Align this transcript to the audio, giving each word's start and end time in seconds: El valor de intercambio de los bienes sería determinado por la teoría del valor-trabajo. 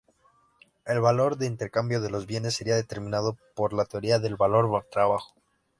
El 0.83 0.99
valor 0.99 1.37
de 1.37 1.45
intercambio 1.45 2.01
de 2.01 2.09
los 2.09 2.25
bienes 2.25 2.55
sería 2.55 2.75
determinado 2.75 3.37
por 3.53 3.71
la 3.71 3.85
teoría 3.85 4.17
del 4.17 4.35
valor-trabajo. 4.35 5.35